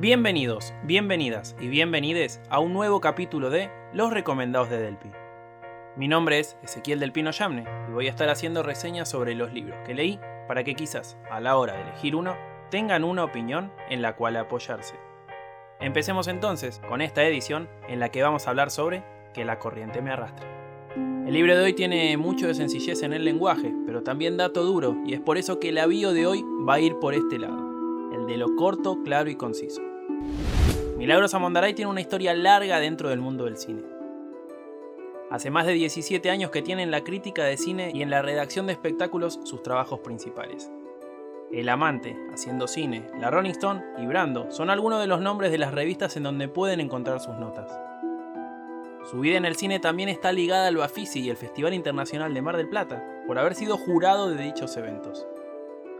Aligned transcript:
Bienvenidos, 0.00 0.74
bienvenidas 0.82 1.54
y 1.60 1.68
bienvenides 1.68 2.40
a 2.50 2.58
un 2.58 2.72
nuevo 2.72 3.00
capítulo 3.00 3.48
de 3.48 3.70
Los 3.92 4.12
Recomendados 4.12 4.68
de 4.68 4.80
Delpi. 4.80 5.08
Mi 5.96 6.08
nombre 6.08 6.40
es 6.40 6.56
Ezequiel 6.64 6.98
del 6.98 7.12
Pino 7.12 7.30
Yamne 7.30 7.64
y 7.88 7.92
voy 7.92 8.08
a 8.08 8.10
estar 8.10 8.28
haciendo 8.28 8.64
reseñas 8.64 9.08
sobre 9.08 9.36
los 9.36 9.52
libros 9.52 9.78
que 9.86 9.94
leí 9.94 10.18
para 10.48 10.64
que 10.64 10.74
quizás 10.74 11.16
a 11.30 11.38
la 11.38 11.56
hora 11.56 11.74
de 11.74 11.82
elegir 11.82 12.16
uno 12.16 12.36
tengan 12.72 13.04
una 13.04 13.22
opinión 13.22 13.70
en 13.88 14.02
la 14.02 14.16
cual 14.16 14.36
apoyarse. 14.36 14.96
Empecemos 15.78 16.26
entonces 16.26 16.80
con 16.88 17.00
esta 17.00 17.22
edición 17.22 17.68
en 17.88 18.00
la 18.00 18.08
que 18.08 18.22
vamos 18.22 18.46
a 18.46 18.50
hablar 18.50 18.72
sobre 18.72 19.04
Que 19.32 19.44
la 19.44 19.60
corriente 19.60 20.02
me 20.02 20.10
arrastre. 20.10 20.46
El 20.96 21.32
libro 21.32 21.56
de 21.56 21.62
hoy 21.62 21.72
tiene 21.72 22.16
mucho 22.16 22.48
de 22.48 22.54
sencillez 22.54 23.02
en 23.04 23.12
el 23.12 23.24
lenguaje, 23.24 23.72
pero 23.86 24.02
también 24.02 24.36
dato 24.36 24.64
duro, 24.64 24.96
y 25.06 25.14
es 25.14 25.20
por 25.20 25.38
eso 25.38 25.60
que 25.60 25.68
el 25.68 25.78
avío 25.78 26.12
de 26.12 26.26
hoy 26.26 26.44
va 26.68 26.74
a 26.74 26.80
ir 26.80 26.98
por 26.98 27.14
este 27.14 27.38
lado, 27.38 27.73
de 28.26 28.36
lo 28.36 28.56
corto, 28.56 29.02
claro 29.04 29.30
y 29.30 29.36
conciso. 29.36 29.82
Milagros 30.96 31.34
Amondaray 31.34 31.74
tiene 31.74 31.90
una 31.90 32.00
historia 32.00 32.34
larga 32.34 32.80
dentro 32.80 33.08
del 33.10 33.20
mundo 33.20 33.44
del 33.44 33.56
cine. 33.56 33.82
Hace 35.30 35.50
más 35.50 35.66
de 35.66 35.72
17 35.72 36.30
años 36.30 36.50
que 36.50 36.62
tiene 36.62 36.82
en 36.82 36.90
la 36.90 37.02
crítica 37.02 37.44
de 37.44 37.56
cine 37.56 37.90
y 37.92 38.02
en 38.02 38.10
la 38.10 38.22
redacción 38.22 38.66
de 38.66 38.72
espectáculos 38.72 39.40
sus 39.44 39.62
trabajos 39.62 40.00
principales. 40.00 40.70
El 41.52 41.68
Amante, 41.68 42.16
Haciendo 42.32 42.66
Cine, 42.66 43.06
La 43.20 43.30
Rolling 43.30 43.50
Stone 43.50 43.82
y 43.98 44.06
Brando 44.06 44.50
son 44.50 44.70
algunos 44.70 45.00
de 45.00 45.06
los 45.06 45.20
nombres 45.20 45.50
de 45.50 45.58
las 45.58 45.74
revistas 45.74 46.16
en 46.16 46.22
donde 46.22 46.48
pueden 46.48 46.80
encontrar 46.80 47.20
sus 47.20 47.36
notas. 47.36 47.70
Su 49.10 49.20
vida 49.20 49.36
en 49.36 49.44
el 49.44 49.56
cine 49.56 49.80
también 49.80 50.08
está 50.08 50.32
ligada 50.32 50.68
al 50.68 50.76
Bafisi 50.76 51.20
y 51.20 51.30
el 51.30 51.36
Festival 51.36 51.74
Internacional 51.74 52.32
de 52.32 52.42
Mar 52.42 52.56
del 52.56 52.68
Plata, 52.68 53.04
por 53.26 53.38
haber 53.38 53.54
sido 53.54 53.76
jurado 53.76 54.30
de 54.30 54.42
dichos 54.42 54.76
eventos. 54.76 55.26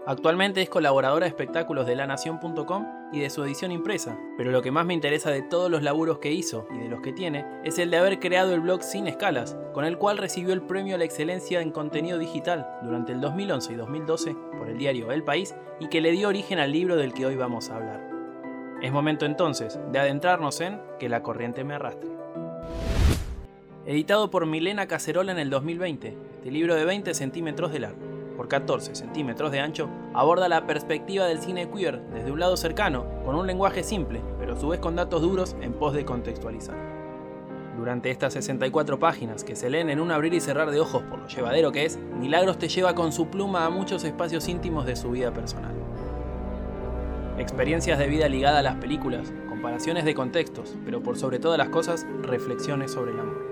Actualmente 0.06 0.60
es 0.60 0.68
colaboradora 0.68 1.24
de 1.24 1.30
espectáculos 1.30 1.86
de 1.86 1.96
lanación.com 1.96 2.86
y 3.10 3.20
de 3.20 3.30
su 3.30 3.42
edición 3.42 3.72
impresa, 3.72 4.18
pero 4.36 4.50
lo 4.50 4.60
que 4.60 4.70
más 4.70 4.84
me 4.84 4.92
interesa 4.92 5.30
de 5.30 5.40
todos 5.40 5.70
los 5.70 5.82
laburos 5.82 6.18
que 6.18 6.30
hizo 6.30 6.66
y 6.74 6.78
de 6.78 6.90
los 6.90 7.00
que 7.00 7.14
tiene 7.14 7.46
es 7.64 7.78
el 7.78 7.90
de 7.90 7.96
haber 7.96 8.20
creado 8.20 8.52
el 8.52 8.60
blog 8.60 8.82
Sin 8.82 9.06
Escalas, 9.06 9.56
con 9.72 9.86
el 9.86 9.96
cual 9.96 10.18
recibió 10.18 10.52
el 10.52 10.60
premio 10.60 10.96
a 10.96 10.98
la 10.98 11.06
excelencia 11.06 11.62
en 11.62 11.70
contenido 11.70 12.18
digital 12.18 12.68
durante 12.82 13.12
el 13.12 13.22
2011 13.22 13.72
y 13.72 13.76
2012 13.76 14.36
por 14.58 14.68
el 14.68 14.76
diario 14.76 15.10
El 15.10 15.24
País 15.24 15.54
y 15.80 15.88
que 15.88 16.02
le 16.02 16.12
dio 16.12 16.28
origen 16.28 16.58
al 16.58 16.72
libro 16.72 16.96
del 16.96 17.14
que 17.14 17.24
hoy 17.24 17.36
vamos 17.36 17.70
a 17.70 17.76
hablar. 17.76 18.06
Es 18.82 18.92
momento 18.92 19.24
entonces 19.24 19.78
de 19.90 19.98
adentrarnos 19.98 20.60
en 20.60 20.82
Que 20.98 21.08
la 21.08 21.22
corriente 21.22 21.64
me 21.64 21.74
arrastre. 21.74 22.10
Editado 23.86 24.30
por 24.30 24.44
Milena 24.44 24.86
Cacerola 24.86 25.32
en 25.32 25.38
el 25.38 25.48
2020, 25.48 26.08
este 26.08 26.50
libro 26.50 26.74
de 26.74 26.84
20 26.84 27.14
centímetros 27.14 27.72
de 27.72 27.78
largo 27.78 28.13
por 28.36 28.48
14 28.48 28.94
centímetros 28.94 29.50
de 29.52 29.60
ancho, 29.60 29.88
aborda 30.12 30.48
la 30.48 30.66
perspectiva 30.66 31.26
del 31.26 31.40
cine 31.40 31.68
queer 31.70 32.00
desde 32.12 32.32
un 32.32 32.40
lado 32.40 32.56
cercano, 32.56 33.04
con 33.24 33.34
un 33.34 33.46
lenguaje 33.46 33.82
simple, 33.82 34.20
pero 34.38 34.54
a 34.54 34.56
su 34.56 34.68
vez 34.68 34.80
con 34.80 34.96
datos 34.96 35.22
duros 35.22 35.56
en 35.60 35.72
pos 35.72 35.94
de 35.94 36.04
contextualizar. 36.04 36.76
Durante 37.76 38.10
estas 38.10 38.32
64 38.34 38.98
páginas, 38.98 39.42
que 39.42 39.56
se 39.56 39.68
leen 39.68 39.90
en 39.90 40.00
un 40.00 40.12
abrir 40.12 40.32
y 40.32 40.40
cerrar 40.40 40.70
de 40.70 40.80
ojos 40.80 41.02
por 41.02 41.18
lo 41.18 41.26
llevadero 41.26 41.72
que 41.72 41.84
es, 41.84 41.98
Milagros 42.18 42.58
te 42.58 42.68
lleva 42.68 42.94
con 42.94 43.12
su 43.12 43.26
pluma 43.26 43.64
a 43.64 43.70
muchos 43.70 44.04
espacios 44.04 44.48
íntimos 44.48 44.86
de 44.86 44.96
su 44.96 45.10
vida 45.10 45.32
personal. 45.32 45.74
Experiencias 47.36 47.98
de 47.98 48.06
vida 48.06 48.28
ligada 48.28 48.60
a 48.60 48.62
las 48.62 48.76
películas, 48.76 49.32
comparaciones 49.48 50.04
de 50.04 50.14
contextos, 50.14 50.76
pero 50.84 51.02
por 51.02 51.18
sobre 51.18 51.40
todas 51.40 51.58
las 51.58 51.68
cosas, 51.68 52.06
reflexiones 52.22 52.92
sobre 52.92 53.10
el 53.10 53.18
amor. 53.18 53.44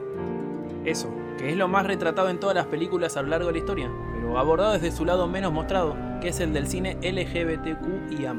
Eso, 0.84 1.08
que 1.38 1.50
es 1.50 1.56
lo 1.56 1.68
más 1.68 1.86
retratado 1.86 2.28
en 2.28 2.40
todas 2.40 2.54
las 2.54 2.66
películas 2.66 3.16
a 3.16 3.22
lo 3.22 3.28
largo 3.28 3.46
de 3.48 3.52
la 3.52 3.58
historia, 3.58 3.90
pero 4.14 4.38
abordado 4.38 4.72
desde 4.72 4.92
su 4.92 5.04
lado 5.04 5.28
menos 5.28 5.52
mostrado, 5.52 5.96
que 6.20 6.28
es 6.28 6.40
el 6.40 6.52
del 6.52 6.66
cine 6.66 6.96
LGBTQIA. 7.02 8.34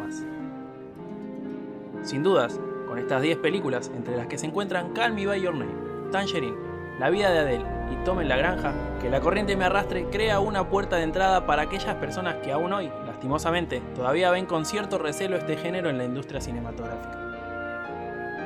Sin 2.03 2.21
dudas, 2.23 2.59
con 2.87 2.99
estas 2.99 3.21
10 3.21 3.37
películas, 3.37 3.91
entre 3.95 4.17
las 4.17 4.27
que 4.27 4.37
se 4.37 4.45
encuentran 4.45 4.93
Call 4.93 5.13
Me 5.13 5.25
By 5.25 5.41
Your 5.41 5.55
Name, 5.55 5.73
Tangerine, 6.11 6.57
La 6.99 7.09
vida 7.09 7.31
de 7.31 7.39
Adele 7.39 7.65
y 7.91 8.03
Tom 8.03 8.19
en 8.19 8.29
la 8.29 8.37
granja, 8.37 8.73
que 9.01 9.09
la 9.09 9.21
corriente 9.21 9.55
me 9.55 9.65
arrastre 9.65 10.05
crea 10.11 10.39
una 10.39 10.69
puerta 10.69 10.97
de 10.97 11.03
entrada 11.03 11.45
para 11.45 11.63
aquellas 11.63 11.95
personas 11.95 12.35
que 12.43 12.51
aún 12.51 12.73
hoy, 12.73 12.91
lastimosamente, 13.05 13.81
todavía 13.95 14.31
ven 14.31 14.45
con 14.45 14.65
cierto 14.65 14.97
recelo 14.97 15.37
este 15.37 15.57
género 15.57 15.89
en 15.89 15.97
la 15.97 16.03
industria 16.03 16.41
cinematográfica. 16.41 17.17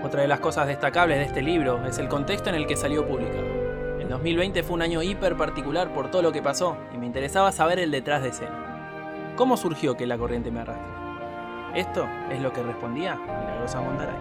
Otra 0.03 0.22
de 0.22 0.28
las 0.28 0.40
cosas 0.40 0.68
destacables 0.68 1.18
de 1.18 1.25
este 1.25 1.41
libro 1.41 1.86
es 1.86 1.97
el 1.97 2.07
contexto 2.07 2.50
en 2.50 2.56
el 2.56 2.68
que 2.68 2.78
salió 2.78 3.07
publicado. 3.07 3.47
El 4.07 4.12
2020 4.12 4.63
fue 4.63 4.75
un 4.75 4.81
año 4.81 5.03
hiper 5.03 5.35
particular 5.35 5.94
por 5.94 6.09
todo 6.09 6.22
lo 6.22 6.31
que 6.31 6.41
pasó 6.41 6.78
y 6.94 6.97
me 6.97 7.06
interesaba 7.06 7.51
saber 7.51 7.78
el 7.78 7.91
detrás 7.91 8.23
de 8.23 8.29
escena. 8.29 9.34
¿Cómo 9.35 9.57
surgió 9.57 9.97
que 9.97 10.07
la 10.07 10.18
corriente 10.18 10.50
me 10.50 10.62
arrastre? 10.62 10.88
Esto 11.75 12.07
es 12.31 12.40
lo 12.40 12.53
que 12.53 12.63
respondía 12.63 13.18
Milagrosa 13.18 13.81
Mondaray. 13.81 14.16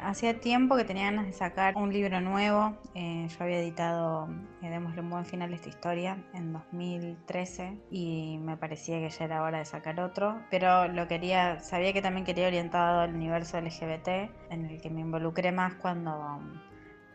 Hacía 0.00 0.40
tiempo 0.40 0.74
que 0.74 0.84
tenía 0.84 1.04
ganas 1.04 1.26
de 1.26 1.34
sacar 1.34 1.76
un 1.76 1.92
libro 1.92 2.22
nuevo. 2.22 2.78
Eh, 2.94 3.28
yo 3.28 3.44
había 3.44 3.58
editado 3.58 4.26
eh, 4.62 4.70
Démosle 4.70 5.02
un 5.02 5.10
buen 5.10 5.26
final 5.26 5.52
a 5.52 5.54
esta 5.54 5.68
historia 5.68 6.16
en 6.32 6.54
2013 6.54 7.76
y 7.90 8.38
me 8.38 8.56
parecía 8.56 9.00
que 9.00 9.10
ya 9.10 9.26
era 9.26 9.42
hora 9.42 9.58
de 9.58 9.66
sacar 9.66 10.00
otro. 10.00 10.40
Pero 10.50 10.88
lo 10.88 11.08
quería, 11.08 11.60
sabía 11.60 11.92
que 11.92 12.00
también 12.00 12.24
quería 12.24 12.46
orientado 12.46 13.00
al 13.00 13.14
universo 13.14 13.60
LGBT, 13.60 14.08
en 14.48 14.64
el 14.64 14.80
que 14.80 14.88
me 14.88 15.02
involucré 15.02 15.52
más 15.52 15.74
cuando 15.74 16.40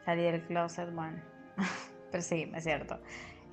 salí 0.06 0.21
del 0.21 0.44
closet. 0.44 0.94
Bueno, 0.94 1.17
pero 2.11 2.23
sí, 2.23 2.51
es 2.55 2.63
cierto 2.63 2.99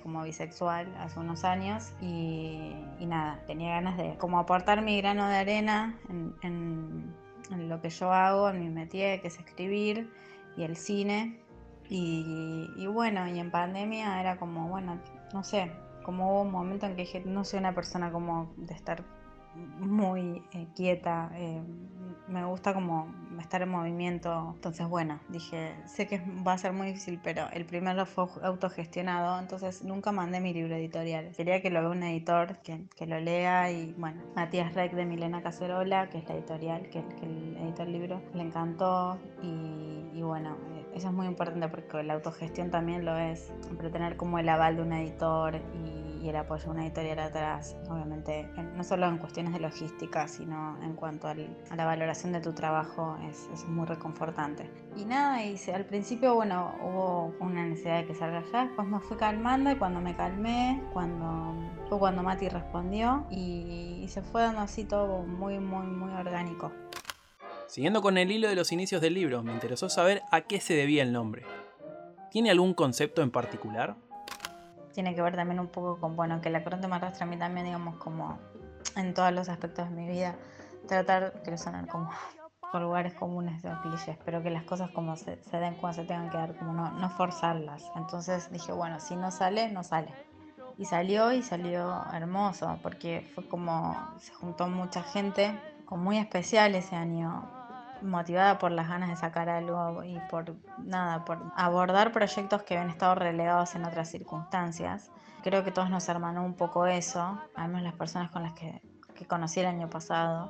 como 0.07 0.23
bisexual 0.23 0.95
hace 0.99 1.19
unos 1.19 1.43
años 1.43 1.91
y, 1.99 2.71
nada, 3.01 3.43
tenía 3.45 3.71
ganas 3.71 3.97
de 3.97 4.15
como 4.17 4.39
aportar 4.39 4.81
mi 4.81 5.01
grano 5.01 5.27
de 5.27 5.35
arena 5.35 5.99
en, 6.43 7.13
lo 7.49 7.81
que 7.81 7.89
yo 7.89 8.13
hago, 8.13 8.49
en 8.49 8.61
mi 8.61 8.69
métier, 8.69 9.21
que 9.21 9.27
es 9.27 9.37
escribir 9.37 10.09
y 10.55 10.63
el 10.63 10.77
cine. 10.77 11.41
Y, 11.89 12.69
y, 12.77 12.87
bueno, 12.87 13.27
y 13.27 13.37
en 13.37 13.51
pandemia 13.51 14.21
era 14.21 14.37
como, 14.37 14.69
bueno, 14.69 14.97
no 15.33 15.43
sé, 15.43 15.73
como 16.03 16.31
hubo 16.31 16.41
un 16.43 16.51
momento 16.51 16.85
en 16.85 16.95
que 16.95 17.01
dije, 17.01 17.21
no 17.25 17.43
soy 17.43 17.59
una 17.59 17.75
persona 17.75 18.09
como 18.09 18.53
de 18.55 18.73
estar 18.75 19.03
muy 19.79 20.43
eh, 20.53 20.67
quieta, 20.75 21.31
eh, 21.35 21.61
me 22.27 22.43
gusta 22.45 22.73
como 22.73 23.13
estar 23.39 23.61
en 23.61 23.69
movimiento, 23.69 24.53
entonces 24.55 24.87
bueno, 24.87 25.19
dije, 25.29 25.75
sé 25.85 26.07
que 26.07 26.21
va 26.45 26.53
a 26.53 26.57
ser 26.57 26.73
muy 26.73 26.87
difícil, 26.87 27.19
pero 27.23 27.47
el 27.53 27.65
primero 27.65 28.05
fue 28.05 28.25
autogestionado, 28.41 29.39
entonces 29.39 29.83
nunca 29.83 30.11
mandé 30.11 30.39
mi 30.39 30.53
libro 30.53 30.75
editorial, 30.75 31.31
quería 31.35 31.61
que 31.61 31.69
lo 31.69 31.81
vea 31.81 31.89
un 31.89 32.03
editor, 32.03 32.57
que, 32.63 32.85
que 32.95 33.05
lo 33.05 33.19
lea 33.19 33.71
y 33.71 33.93
bueno, 33.97 34.21
Matías 34.35 34.73
Reck 34.73 34.93
de 34.93 35.05
Milena 35.05 35.41
Cacerola, 35.41 36.09
que 36.09 36.17
es 36.17 36.27
la 36.27 36.35
editorial, 36.35 36.89
que, 36.89 37.03
que 37.19 37.25
el 37.25 37.57
editó 37.57 37.83
el 37.83 37.93
libro, 37.93 38.21
le 38.33 38.43
encantó 38.43 39.17
y, 39.41 40.09
y 40.13 40.21
bueno, 40.21 40.57
eso 40.97 41.07
es 41.07 41.13
muy 41.13 41.27
importante 41.27 41.67
porque 41.69 42.03
la 42.03 42.13
autogestión 42.15 42.71
también 42.71 43.05
lo 43.05 43.15
es, 43.17 43.51
siempre 43.61 43.89
tener 43.89 44.17
como 44.17 44.39
el 44.39 44.49
aval 44.49 44.75
de 44.75 44.81
un 44.81 44.93
editor 44.93 45.55
y 45.55 46.07
y 46.21 46.29
el 46.29 46.35
apoyo 46.35 46.65
de 46.65 46.69
una 46.71 46.85
editorial 46.85 47.19
atrás, 47.19 47.75
obviamente, 47.89 48.49
no 48.75 48.83
solo 48.83 49.07
en 49.07 49.17
cuestiones 49.17 49.53
de 49.53 49.59
logística, 49.59 50.27
sino 50.27 50.77
en 50.83 50.93
cuanto 50.93 51.27
a 51.27 51.35
la 51.35 51.85
valoración 51.85 52.33
de 52.33 52.41
tu 52.41 52.53
trabajo, 52.53 53.17
es, 53.29 53.47
es 53.53 53.65
muy 53.67 53.85
reconfortante. 53.85 54.69
Y 54.95 55.05
nada, 55.05 55.43
y 55.43 55.57
al 55.73 55.85
principio, 55.85 56.35
bueno, 56.35 56.75
hubo 56.83 57.35
una 57.39 57.65
necesidad 57.65 57.97
de 57.97 58.07
que 58.07 58.15
salga 58.15 58.43
ya, 58.51 58.65
después 58.65 58.87
me 58.87 58.99
fui 58.99 59.17
calmando 59.17 59.71
y 59.71 59.75
cuando 59.75 60.01
me 60.01 60.15
calmé, 60.15 60.83
cuando 60.93 61.55
fue 61.87 61.99
cuando 61.99 62.23
Mati 62.23 62.49
respondió 62.49 63.25
y, 63.29 64.01
y 64.03 64.07
se 64.07 64.21
fue 64.21 64.41
dando 64.41 64.61
así 64.61 64.83
todo 64.83 65.23
muy, 65.23 65.59
muy, 65.59 65.87
muy 65.87 66.11
orgánico. 66.11 66.71
Siguiendo 67.67 68.01
con 68.01 68.17
el 68.17 68.31
hilo 68.31 68.47
de 68.47 68.55
los 68.55 68.71
inicios 68.71 69.01
del 69.01 69.13
libro, 69.13 69.43
me 69.43 69.53
interesó 69.53 69.89
saber 69.89 70.21
a 70.31 70.41
qué 70.41 70.59
se 70.59 70.73
debía 70.73 71.03
el 71.03 71.11
nombre. 71.11 71.45
¿Tiene 72.31 72.49
algún 72.49 72.73
concepto 72.73 73.21
en 73.21 73.31
particular? 73.31 73.95
tiene 74.97 75.13
que 75.13 75.21
ver 75.21 75.35
también 75.35 75.59
un 75.59 75.67
poco 75.67 75.99
con, 75.99 76.15
bueno, 76.15 76.41
que 76.41 76.49
la 76.49 76.63
corriente 76.63 76.87
me 76.87 76.95
arrastra 76.95 77.27
a 77.27 77.29
mí 77.29 77.37
también, 77.37 77.67
digamos, 77.67 77.97
como 77.97 78.39
en 78.95 79.13
todos 79.13 79.31
los 79.31 79.47
aspectos 79.47 79.87
de 79.87 79.95
mi 79.95 80.07
vida, 80.07 80.35
tratar, 80.87 81.43
quiero 81.43 81.55
sonar 81.59 81.85
como 81.85 82.09
por 82.71 82.81
lugares 82.81 83.13
comunes 83.13 83.61
de 83.61 83.69
clichés, 83.83 84.17
pero 84.25 84.41
que 84.41 84.49
las 84.49 84.63
cosas 84.63 84.89
como 84.89 85.15
se, 85.15 85.35
den 85.51 85.75
cuando 85.75 86.01
se 86.01 86.07
tengan 86.07 86.31
que 86.31 86.37
dar, 86.37 86.57
como 86.57 86.73
no, 86.73 86.89
no 86.93 87.11
forzarlas. 87.11 87.85
Entonces 87.95 88.51
dije, 88.51 88.71
bueno, 88.71 88.99
si 88.99 89.15
no 89.15 89.29
sale, 89.29 89.71
no 89.71 89.83
sale. 89.83 90.11
Y 90.79 90.85
salió 90.85 91.31
y 91.31 91.43
salió 91.43 92.03
hermoso, 92.11 92.79
porque 92.81 93.31
fue 93.35 93.47
como, 93.47 93.95
se 94.17 94.33
juntó 94.33 94.67
mucha 94.67 95.03
gente, 95.03 95.55
con 95.85 95.99
muy 96.03 96.17
especial 96.17 96.73
ese 96.73 96.95
año, 96.95 97.47
motivada 98.01 98.57
por 98.57 98.71
las 98.71 98.87
ganas 98.87 99.09
de 99.09 99.15
sacar 99.15 99.49
algo 99.49 100.03
y 100.03 100.19
por 100.29 100.55
nada, 100.77 101.25
por 101.25 101.39
abordar 101.55 102.11
proyectos 102.11 102.63
que 102.63 102.77
habían 102.77 102.89
estado 102.89 103.15
relegados 103.15 103.75
en 103.75 103.85
otras 103.85 104.09
circunstancias. 104.09 105.11
Creo 105.43 105.63
que 105.63 105.71
todos 105.71 105.89
nos 105.89 106.07
hermanó 106.09 106.43
un 106.43 106.55
poco 106.55 106.87
eso, 106.87 107.39
además 107.55 107.83
las 107.83 107.93
personas 107.93 108.31
con 108.31 108.43
las 108.43 108.53
que, 108.53 108.81
que 109.15 109.25
conocí 109.25 109.59
el 109.59 109.67
año 109.67 109.89
pasado. 109.89 110.49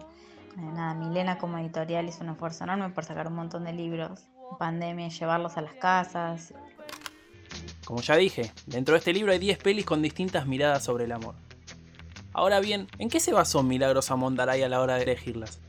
Eh, 0.57 0.61
nada, 0.61 0.93
Milena 0.93 1.37
como 1.37 1.57
editorial 1.57 2.07
hizo 2.07 2.23
un 2.23 2.31
esfuerzo 2.31 2.63
enorme 2.63 2.89
por 2.89 3.05
sacar 3.05 3.27
un 3.27 3.35
montón 3.35 3.63
de 3.63 3.73
libros 3.73 4.27
pandemia 4.57 5.09
llevarlos 5.09 5.57
a 5.57 5.61
las 5.61 5.73
casas. 5.73 6.53
Como 7.85 8.01
ya 8.01 8.15
dije, 8.15 8.51
dentro 8.65 8.93
de 8.93 8.99
este 8.99 9.13
libro 9.13 9.31
hay 9.31 9.39
10 9.39 9.57
pelis 9.59 9.85
con 9.85 10.01
distintas 10.01 10.45
miradas 10.45 10.83
sobre 10.83 11.05
el 11.05 11.11
amor. 11.11 11.35
Ahora 12.33 12.59
bien, 12.59 12.87
¿en 12.99 13.09
qué 13.09 13.19
se 13.19 13.33
basó 13.33 13.63
Milagros 13.63 14.11
Amondaray 14.11 14.61
a 14.61 14.69
la 14.69 14.81
hora 14.81 14.95
de 14.95 15.03
elegirlas? 15.03 15.59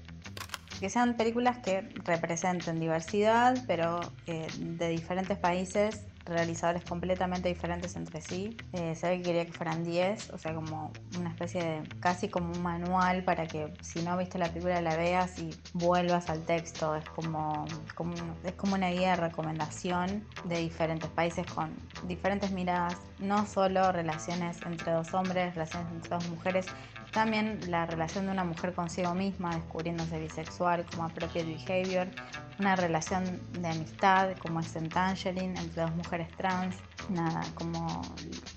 Que 0.81 0.91
sean 0.91 1.17
películas 1.17 1.59
que 1.59 1.83
representen 2.05 2.81
diversidad, 2.81 3.57
pero 3.67 4.01
de 4.27 4.89
diferentes 4.89 5.39
países 5.39 6.05
realizadores 6.29 6.85
completamente 6.85 7.49
diferentes 7.49 7.97
entre 7.97 8.21
sí. 8.21 8.57
Eh, 8.73 8.95
se 8.95 9.09
ve 9.09 9.17
que 9.19 9.23
quería 9.25 9.47
que 9.47 9.53
fueran 9.53 9.83
10, 9.83 10.31
o 10.31 10.39
sea, 10.39 10.55
como 10.55 10.93
una 11.19 11.31
especie 11.31 11.63
de 11.63 11.83
casi 12.01 12.29
como 12.29 12.53
un 12.53 12.63
manual 12.63 13.25
para 13.25 13.47
que 13.47 13.73
si 13.81 14.03
no 14.03 14.17
viste 14.17 14.39
la 14.39 14.49
película 14.49 14.81
la 14.81 14.97
veas 14.97 15.39
y 15.39 15.51
vuelvas 15.73 16.29
al 16.29 16.45
texto. 16.45 16.95
Es 16.95 17.05
como, 17.07 17.65
como, 17.95 18.15
es 18.45 18.53
como 18.53 18.75
una 18.75 18.91
guía 18.91 19.11
de 19.11 19.17
recomendación 19.17 20.25
de 20.45 20.59
diferentes 20.59 21.11
países 21.11 21.47
con 21.47 21.75
diferentes 22.07 22.51
miradas, 22.53 22.97
no 23.19 23.47
solo 23.47 23.91
relaciones 23.93 24.59
entre 24.67 24.93
dos 24.93 25.15
hombres, 25.15 25.55
relaciones 25.55 25.91
entre 25.93 26.11
dos 26.11 26.29
mujeres, 26.29 26.67
también 27.19 27.59
la 27.67 27.85
relación 27.85 28.27
de 28.27 28.31
una 28.31 28.45
mujer 28.45 28.73
consigo 28.75 29.13
misma, 29.13 29.53
descubriéndose 29.53 30.21
bisexual 30.21 30.87
como 30.87 31.03
appropriate 31.03 31.59
behavior, 31.67 32.07
una 32.61 32.77
relación 32.77 33.41
de 33.61 33.67
amistad 33.67 34.37
como 34.39 34.61
es 34.61 34.77
en 34.77 34.89
Tangerine 34.89 35.59
entre 35.59 35.83
dos 35.83 35.91
mujeres 35.97 36.29
trans, 36.37 36.77
nada, 37.09 37.45
como 37.55 38.03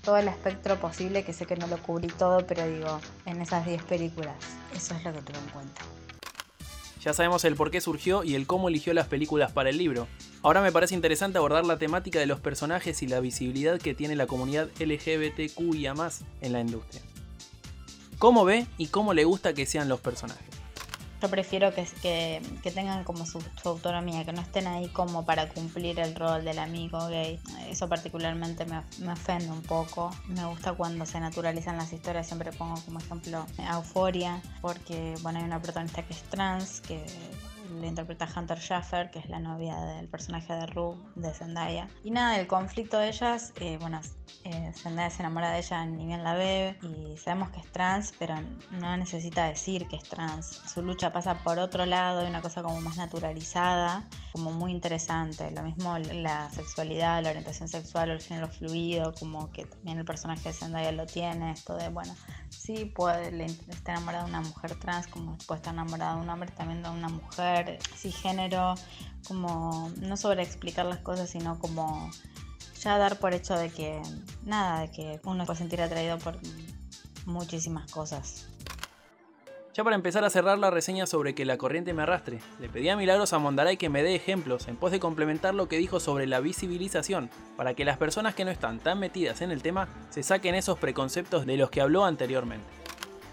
todo 0.04 0.16
el 0.16 0.28
espectro 0.28 0.76
posible 0.76 1.24
que 1.24 1.32
sé 1.32 1.44
que 1.44 1.56
no 1.56 1.66
lo 1.66 1.76
cubrí 1.78 2.06
todo, 2.06 2.46
pero 2.46 2.64
digo, 2.64 3.00
en 3.26 3.40
esas 3.40 3.66
10 3.66 3.82
películas, 3.82 4.36
eso 4.76 4.94
es 4.94 5.02
lo 5.02 5.12
que 5.12 5.22
tuve 5.22 5.38
en 5.38 5.50
cuenta. 5.50 5.82
Ya 7.00 7.12
sabemos 7.12 7.44
el 7.44 7.56
por 7.56 7.72
qué 7.72 7.80
surgió 7.80 8.22
y 8.22 8.36
el 8.36 8.46
cómo 8.46 8.68
eligió 8.68 8.94
las 8.94 9.08
películas 9.08 9.50
para 9.50 9.70
el 9.70 9.76
libro. 9.76 10.06
Ahora 10.42 10.62
me 10.62 10.70
parece 10.70 10.94
interesante 10.94 11.38
abordar 11.38 11.66
la 11.66 11.78
temática 11.78 12.20
de 12.20 12.26
los 12.26 12.38
personajes 12.38 13.02
y 13.02 13.08
la 13.08 13.18
visibilidad 13.18 13.80
que 13.80 13.92
tiene 13.92 14.14
la 14.14 14.28
comunidad 14.28 14.68
LGBTQIA 14.78 15.94
en 16.42 16.52
la 16.52 16.60
industria 16.60 17.02
cómo 18.22 18.44
ve 18.44 18.68
y 18.78 18.86
cómo 18.86 19.14
le 19.14 19.24
gusta 19.24 19.52
que 19.52 19.66
sean 19.66 19.88
los 19.88 19.98
personajes. 19.98 20.46
Yo 21.20 21.28
prefiero 21.28 21.74
que, 21.74 22.40
tengan 22.72 23.02
como 23.02 23.26
su, 23.26 23.42
autonomía, 23.64 24.24
que 24.24 24.32
no 24.32 24.40
estén 24.40 24.68
ahí 24.68 24.86
como 24.90 25.24
para 25.24 25.48
cumplir 25.48 25.98
el 25.98 26.14
rol 26.14 26.44
del 26.44 26.60
amigo 26.60 27.08
gay. 27.08 27.40
Eso 27.68 27.88
particularmente 27.88 28.64
me, 28.64 28.80
me 29.00 29.12
ofende 29.12 29.50
un 29.50 29.62
poco. 29.62 30.12
Me 30.28 30.44
gusta 30.44 30.74
cuando 30.74 31.04
se 31.04 31.18
naturalizan 31.18 31.76
las 31.76 31.92
historias, 31.92 32.28
siempre 32.28 32.52
pongo 32.52 32.76
como 32.84 33.00
ejemplo 33.00 33.44
Euforia, 33.58 34.40
porque 34.60 35.16
bueno, 35.22 35.40
hay 35.40 35.44
una 35.44 35.60
protagonista 35.60 36.04
que 36.04 36.12
es 36.12 36.22
trans, 36.22 36.80
que 36.80 37.04
interpreta 37.82 38.28
Hunter 38.36 38.60
Schaffer, 38.60 39.10
que 39.10 39.18
es 39.18 39.28
la 39.28 39.40
novia 39.40 39.76
del 39.80 40.06
personaje 40.06 40.52
de 40.52 40.66
Rue 40.66 40.96
de 41.16 41.32
Zendaya. 41.32 41.88
Y 42.04 42.12
nada, 42.12 42.38
el 42.38 42.46
conflicto 42.46 42.98
de 42.98 43.08
ellas, 43.08 43.52
eh, 43.60 43.78
bueno, 43.80 44.00
eh, 44.44 44.72
Zendaya 44.74 45.10
se 45.10 45.22
enamora 45.22 45.50
de 45.52 45.58
ella 45.58 45.84
ni 45.84 46.06
bien 46.06 46.24
la 46.24 46.34
ve 46.34 46.76
y 46.82 47.16
sabemos 47.16 47.50
que 47.50 47.60
es 47.60 47.70
trans, 47.70 48.12
pero 48.18 48.34
no 48.70 48.96
necesita 48.96 49.46
decir 49.46 49.86
que 49.86 49.96
es 49.96 50.02
trans. 50.04 50.60
Su 50.72 50.82
lucha 50.82 51.12
pasa 51.12 51.34
por 51.42 51.58
otro 51.58 51.86
lado, 51.86 52.26
una 52.26 52.42
cosa 52.42 52.62
como 52.62 52.80
más 52.80 52.96
naturalizada, 52.96 54.08
como 54.32 54.50
muy 54.50 54.72
interesante. 54.72 55.50
Lo 55.50 55.62
mismo 55.62 55.98
la 55.98 56.50
sexualidad, 56.50 57.22
la 57.22 57.30
orientación 57.30 57.68
sexual 57.68 58.10
el 58.10 58.20
género 58.20 58.48
fluido, 58.48 59.14
como 59.14 59.50
que 59.50 59.66
también 59.66 59.98
el 59.98 60.04
personaje 60.04 60.48
de 60.48 60.54
Zendaya 60.54 60.92
lo 60.92 61.06
tiene, 61.06 61.52
esto 61.52 61.76
de, 61.76 61.88
bueno, 61.88 62.14
sí 62.50 62.84
puede 62.84 63.44
estar 63.44 63.96
enamorada 63.96 64.24
de 64.24 64.30
una 64.30 64.40
mujer 64.40 64.74
trans, 64.78 65.06
como 65.06 65.36
puede 65.46 65.58
estar 65.58 65.72
enamorada 65.72 66.16
de 66.16 66.20
un 66.22 66.28
hombre, 66.28 66.50
también 66.50 66.82
de 66.82 66.90
una 66.90 67.08
mujer, 67.08 67.78
sí 67.94 68.10
género, 68.10 68.74
como 69.26 69.90
no 69.98 70.16
sobre 70.16 70.42
explicar 70.42 70.86
las 70.86 70.98
cosas, 70.98 71.30
sino 71.30 71.58
como 71.58 72.10
ya 72.82 72.98
dar 72.98 73.18
por 73.18 73.32
hecho 73.32 73.54
de 73.54 73.70
que 73.70 74.00
nada, 74.44 74.80
de 74.80 74.90
que 74.90 75.20
uno 75.24 75.44
puede 75.46 75.58
sentir 75.58 75.80
atraído 75.80 76.18
por 76.18 76.36
muchísimas 77.26 77.90
cosas. 77.90 78.48
Ya 79.74 79.84
para 79.84 79.96
empezar 79.96 80.22
a 80.22 80.28
cerrar 80.28 80.58
la 80.58 80.70
reseña 80.70 81.06
sobre 81.06 81.34
que 81.34 81.46
la 81.46 81.56
corriente 81.56 81.94
me 81.94 82.02
arrastre, 82.02 82.40
le 82.60 82.68
pedí 82.68 82.90
a 82.90 82.96
Milagros 82.96 83.32
a 83.32 83.38
Mondaray 83.38 83.78
que 83.78 83.88
me 83.88 84.02
dé 84.02 84.14
ejemplos 84.14 84.68
en 84.68 84.76
pos 84.76 84.90
de 84.92 85.00
complementar 85.00 85.54
lo 85.54 85.66
que 85.66 85.78
dijo 85.78 85.98
sobre 85.98 86.26
la 86.26 86.40
visibilización, 86.40 87.30
para 87.56 87.72
que 87.72 87.86
las 87.86 87.96
personas 87.96 88.34
que 88.34 88.44
no 88.44 88.50
están 88.50 88.80
tan 88.80 88.98
metidas 88.98 89.40
en 89.40 89.50
el 89.50 89.62
tema 89.62 89.88
se 90.10 90.22
saquen 90.22 90.54
esos 90.56 90.78
preconceptos 90.78 91.46
de 91.46 91.56
los 91.56 91.70
que 91.70 91.80
habló 91.80 92.04
anteriormente. 92.04 92.66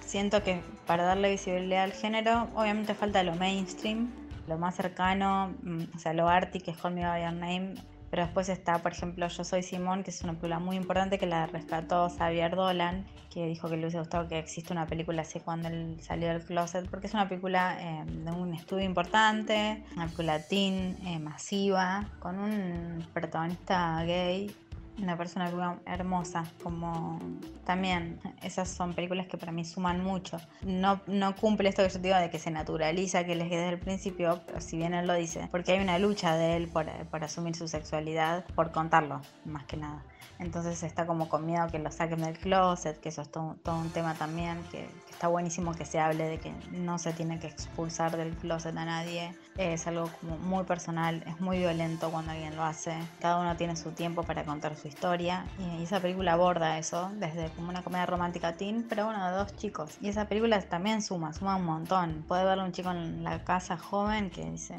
Siento 0.06 0.42
que 0.42 0.62
para 0.88 1.04
darle 1.04 1.30
visibilidad 1.30 1.84
al 1.84 1.92
género, 1.92 2.48
obviamente 2.56 2.95
falta 2.95 3.22
lo 3.24 3.36
mainstream, 3.36 4.10
lo 4.48 4.57
más 4.57 4.78
cercano, 4.78 5.54
mm, 5.62 5.84
o 5.94 6.00
sea, 6.00 6.13
lo 6.13 6.30
arty 6.30 6.62
que 6.62 6.72
es 6.72 6.78
Call 6.78 6.94
Me 6.94 7.06
By 7.06 7.22
Your 7.22 7.34
Name, 7.34 7.75
pero 8.10 8.24
después 8.24 8.50
está, 8.50 8.80
por 8.80 8.92
ejemplo, 8.92 9.28
Yo 9.28 9.44
Soy 9.44 9.64
Simón, 9.64 10.04
que 10.04 10.12
es 10.12 10.22
una 10.22 10.34
película 10.34 10.60
muy 10.60 10.76
importante 10.76 11.18
que 11.18 11.26
la 11.26 11.46
rescató 11.46 12.10
Xavier 12.10 12.56
Dolan, 12.56 13.06
que 13.32 13.46
dijo 13.46 13.70
que 13.70 13.76
le 13.76 13.84
hubiese 13.84 14.00
gustado 14.00 14.28
que 14.28 14.40
existe 14.40 14.74
una 14.74 14.88
película 14.88 15.22
así 15.22 15.40
cuando 15.40 15.70
salió 16.02 16.30
del 16.30 16.44
closet, 16.44 16.90
porque 16.90 17.08
es 17.08 17.14
una 17.14 17.30
película 17.30 17.78
eh, 17.80 18.04
de 18.06 18.32
un 18.32 18.54
estudio 18.54 18.86
importante, 18.86 19.84
una 19.96 20.06
película 20.06 20.42
teen, 20.42 20.98
eh, 21.06 21.20
masiva, 21.20 22.10
con 22.20 22.40
un 22.40 23.06
protagonista 23.14 24.04
gay 24.06 24.56
una 25.01 25.18
persona 25.18 25.80
hermosa, 25.86 26.44
como 26.63 27.19
también 27.66 28.19
esas 28.42 28.69
son 28.69 28.94
películas 28.94 29.28
que 29.28 29.38
para 29.38 29.51
mí 29.51 29.66
suman 29.66 30.04
mucho. 30.04 30.38
No, 30.63 31.01
no 31.07 31.36
cumple 31.36 31.69
esto 31.69 31.84
que 31.84 31.90
yo 31.90 32.00
digo 32.00 32.16
de 32.18 32.30
que 32.30 32.40
se 32.40 32.51
naturaliza, 32.51 33.25
que 33.25 33.36
les 33.36 33.50
desde 33.50 33.69
el 33.69 33.80
principio, 33.80 34.42
pero 34.46 34.62
si 34.62 34.78
bien 34.78 34.94
él 34.94 35.07
lo 35.07 35.13
dice, 35.13 35.48
porque 35.51 35.74
hay 35.74 35.80
una 35.80 36.00
lucha 36.00 36.36
de 36.36 36.56
él 36.56 36.68
por, 36.68 36.86
por 37.07 37.24
asumir 37.24 37.56
su 37.56 37.68
sexualidad, 37.68 38.46
por 38.56 38.72
contarlo, 38.72 39.22
más 39.46 39.66
que 39.66 39.78
nada. 39.78 40.04
Entonces 40.40 40.84
está 40.84 41.06
como 41.06 41.28
con 41.28 41.45
miedo 41.45 41.68
que 41.68 41.80
lo 41.80 41.92
saquen 41.92 42.22
del 42.22 42.38
closet, 42.38 43.00
que 43.00 43.10
eso 43.10 43.22
es 43.22 43.30
todo, 43.30 43.57
un 43.66 43.90
tema 43.90 44.13
también, 44.16 44.63
que, 44.72 44.90
está 45.10 45.28
buenísimo 45.28 45.74
que 45.74 45.84
se 45.84 46.00
hable 46.00 46.24
de 46.24 46.40
que 46.40 46.54
no 46.72 46.98
se 46.98 47.12
tiene 47.12 47.40
que 47.40 47.48
expulsar 47.48 48.16
del 48.16 48.34
closet 48.38 48.75
a 48.78 48.86
nadie. 48.86 49.36
Es 49.57 49.86
algo 49.86 50.10
como 50.22 50.38
muy 50.38 50.63
personal, 50.63 51.22
es 51.28 51.42
muy 51.42 51.57
violento 51.57 52.10
cuando 52.10 52.31
alguien 52.31 52.56
lo 52.56 52.63
hace. 52.63 52.94
Cada 53.19 53.38
uno 53.38 53.57
tiene 53.57 53.75
su 53.75 53.92
tiempo 53.92 54.24
para 54.24 54.45
contar 54.45 54.78
su 54.78 54.88
historia 54.90 55.46
y, 55.58 55.84
esa 55.84 56.02
película 56.02 56.34
aborda 56.34 56.78
eso 56.78 57.10
desde 57.16 57.50
como 57.52 57.70
una 57.70 57.82
comedia 57.84 58.06
romántica 58.06 58.54
teen, 58.54 58.86
pero 58.88 59.06
bueno, 59.06 59.26
de 59.30 59.38
dos 59.38 59.56
chicos. 59.56 59.98
Y 60.02 60.10
esa 60.10 60.28
película 60.28 60.62
también 60.62 61.02
suma, 61.02 61.32
suma 61.34 61.56
un 61.56 61.66
montón. 61.66 62.26
Puede 62.28 62.44
ver 62.44 62.60
un 62.60 62.72
chico 62.72 62.92
en 62.92 63.24
la 63.24 63.44
casa 63.44 63.78
joven 63.78 64.30
que 64.30 64.44
dice, 64.46 64.78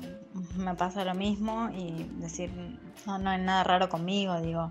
me 0.57 0.75
pasa 0.75 1.05
lo 1.05 1.15
mismo 1.15 1.71
y 1.75 2.11
decir, 2.19 2.51
no, 3.07 3.19
no 3.19 3.31
hay 3.31 3.41
nada 3.41 3.65
raro 3.65 3.89
conmigo, 3.89 4.41
digo. 4.41 4.71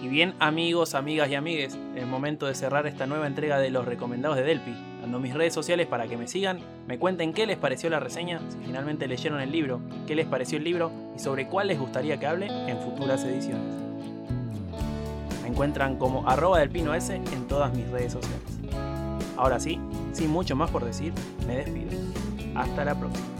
Y 0.00 0.06
bien, 0.06 0.34
amigos, 0.38 0.94
amigas 0.94 1.28
y 1.28 1.34
amigues, 1.34 1.76
es 1.96 2.06
momento 2.06 2.46
de 2.46 2.54
cerrar 2.54 2.86
esta 2.86 3.06
nueva 3.06 3.26
entrega 3.26 3.58
de 3.58 3.70
los 3.70 3.84
recomendados 3.84 4.36
de 4.36 4.44
Delpi, 4.44 4.87
dando 5.08 5.20
mis 5.20 5.32
redes 5.32 5.54
sociales 5.54 5.86
para 5.86 6.06
que 6.06 6.18
me 6.18 6.28
sigan, 6.28 6.58
me 6.86 6.98
cuenten 6.98 7.32
qué 7.32 7.46
les 7.46 7.56
pareció 7.56 7.88
la 7.88 7.98
reseña, 7.98 8.42
si 8.50 8.58
finalmente 8.58 9.08
leyeron 9.08 9.40
el 9.40 9.50
libro, 9.50 9.80
qué 10.06 10.14
les 10.14 10.26
pareció 10.26 10.58
el 10.58 10.64
libro 10.64 10.92
y 11.16 11.18
sobre 11.18 11.48
cuál 11.48 11.68
les 11.68 11.80
gustaría 11.80 12.20
que 12.20 12.26
hable 12.26 12.48
en 12.70 12.78
futuras 12.78 13.24
ediciones. 13.24 13.74
Me 15.42 15.48
encuentran 15.48 15.96
como 15.96 16.28
arroba 16.28 16.58
del 16.58 16.68
pino 16.68 16.92
S 16.92 17.14
en 17.14 17.48
todas 17.48 17.74
mis 17.74 17.88
redes 17.88 18.12
sociales. 18.12 18.58
Ahora 19.38 19.58
sí, 19.58 19.80
sin 20.12 20.28
mucho 20.28 20.54
más 20.54 20.70
por 20.70 20.84
decir, 20.84 21.14
me 21.46 21.56
despido. 21.56 21.92
Hasta 22.54 22.84
la 22.84 22.94
próxima. 22.94 23.37